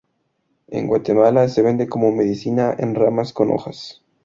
En 0.69 0.87
Guatemala 0.87 1.47
se 1.47 1.61
vende 1.61 1.87
como 1.87 2.11
medicina, 2.11 2.73
en 2.75 2.95
ramas 2.95 3.33
con 3.33 3.51
hojas. 3.51 4.03